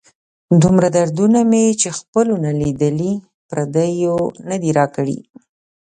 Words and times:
دومره 0.61 0.87
دردونه 0.97 1.39
مې 1.51 1.63
چې 1.81 1.89
خپلو 1.99 2.33
نه 2.45 2.51
لیدلي، 2.61 3.13
پردیو 3.49 4.15
نه 4.49 4.55
دي 4.61 4.71
را 4.77 4.85
کړي. 4.95 5.19